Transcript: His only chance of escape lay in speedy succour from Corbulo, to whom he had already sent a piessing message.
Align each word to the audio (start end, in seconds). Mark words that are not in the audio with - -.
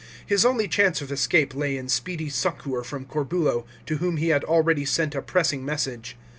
His 0.25 0.43
only 0.45 0.67
chance 0.67 0.99
of 1.01 1.11
escape 1.11 1.53
lay 1.53 1.77
in 1.77 1.87
speedy 1.87 2.27
succour 2.27 2.81
from 2.83 3.05
Corbulo, 3.05 3.65
to 3.85 3.97
whom 3.97 4.17
he 4.17 4.29
had 4.29 4.43
already 4.43 4.83
sent 4.83 5.13
a 5.13 5.21
piessing 5.21 5.59
message. 5.61 6.17